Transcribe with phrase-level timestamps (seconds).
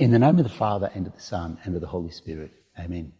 [0.00, 2.52] In the name of the Father, and of the Son, and of the Holy Spirit.
[2.78, 3.12] Amen.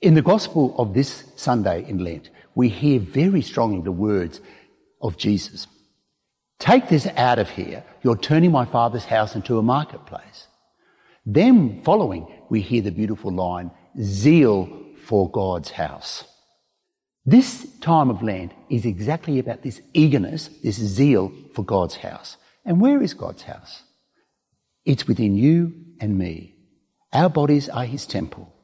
[0.00, 4.40] In the Gospel of this Sunday in Lent, we hear very strongly the words
[5.02, 5.66] of Jesus.
[6.60, 7.82] Take this out of here.
[8.04, 10.46] You're turning my Father's house into a marketplace.
[11.26, 14.68] Then, following, we hear the beautiful line, zeal
[15.02, 16.22] for God's house.
[17.24, 22.36] This time of Lent is exactly about this eagerness, this zeal for God's house.
[22.64, 23.82] And where is God's house?
[24.86, 26.54] It's within you and me.
[27.12, 28.54] Our bodies are His temple.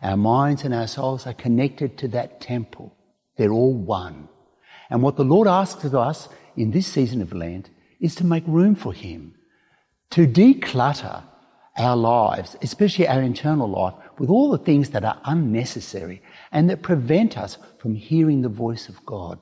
[0.00, 2.96] Our minds and our souls are connected to that temple.
[3.36, 4.28] They're all one.
[4.88, 7.70] And what the Lord asks of us in this season of Lent
[8.00, 9.34] is to make room for Him,
[10.10, 11.24] to declutter
[11.76, 16.22] our lives, especially our internal life, with all the things that are unnecessary
[16.52, 19.38] and that prevent us from hearing the voice of God.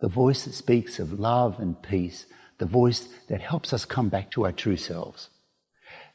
[0.00, 2.26] The voice that speaks of love and peace,
[2.60, 5.30] the voice that helps us come back to our true selves.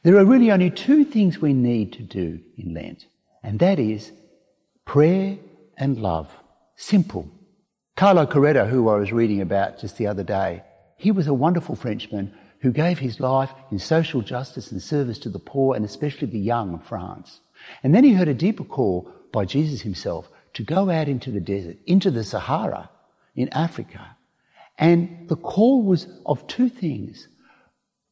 [0.02, 3.04] There are really only two things we need to do in Lent,
[3.42, 4.12] and that is
[4.84, 5.36] prayer
[5.76, 6.30] and love.
[6.76, 7.28] Simple.
[7.96, 10.62] Carlo Carretto, who I was reading about just the other day,
[10.96, 15.28] he was a wonderful Frenchman who gave his life in social justice and service to
[15.28, 17.40] the poor and especially the young of France.
[17.82, 21.40] And then he heard a deeper call by Jesus himself to go out into the
[21.40, 22.90] desert, into the Sahara
[23.34, 24.15] in Africa.
[24.78, 27.28] And the call was of two things.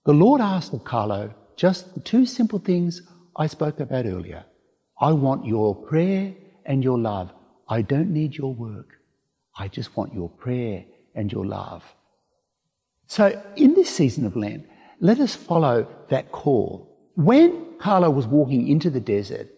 [0.04, 3.02] The Lord asked of Carlo just the two simple things
[3.36, 4.44] I spoke about earlier.
[5.00, 7.32] I want your prayer and your love.
[7.68, 8.98] I don't need your work.
[9.56, 11.82] I just want your prayer and your love.
[13.06, 14.66] So in this season of Lent,
[15.00, 16.90] let us follow that call.
[17.16, 19.48] When Carlo was walking into the desert,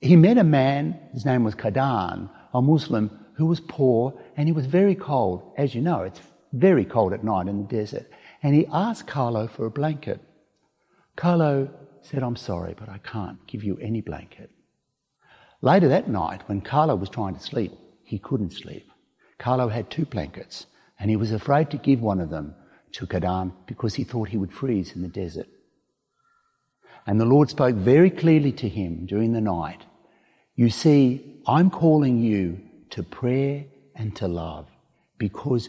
[0.00, 4.52] he met a man, his name was Kadan, a Muslim who was poor and he
[4.52, 5.42] was very cold.
[5.58, 6.20] As you know, it's
[6.52, 8.08] very cold at night in the desert.
[8.40, 10.20] And he asked Carlo for a blanket.
[11.16, 11.68] Carlo
[12.02, 14.52] said, I'm sorry, but I can't give you any blanket.
[15.60, 17.72] Later that night, when Carlo was trying to sleep,
[18.04, 18.88] he couldn't sleep.
[19.38, 20.66] Carlo had two blankets
[21.00, 22.54] and he was afraid to give one of them
[22.92, 25.48] to Kadan because he thought he would freeze in the desert.
[27.08, 29.84] And the Lord spoke very clearly to him during the night.
[30.54, 32.60] You see, I'm calling you
[32.92, 33.64] to prayer
[33.94, 34.68] and to love
[35.18, 35.68] because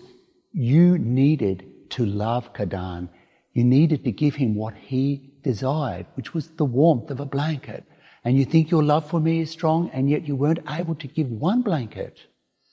[0.51, 3.09] you needed to love Kadan.
[3.53, 7.83] You needed to give him what he desired, which was the warmth of a blanket.
[8.23, 11.07] And you think your love for me is strong, and yet you weren't able to
[11.07, 12.17] give one blanket.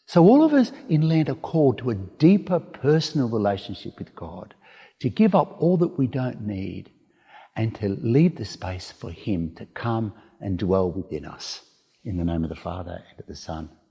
[0.07, 4.55] So all of us in Lent are called to a deeper personal relationship with God,
[5.01, 6.91] to give up all that we don't need
[7.57, 11.63] and to leave the space for Him to come and dwell within us.
[12.05, 13.71] In the name of the Father and of the Son